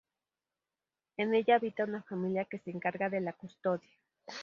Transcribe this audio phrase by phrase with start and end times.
[1.17, 3.95] En ella habita una familia que se encarga de la custodia.